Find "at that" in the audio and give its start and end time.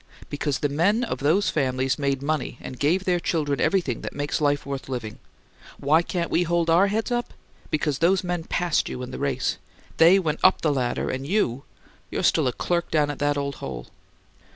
13.11-13.37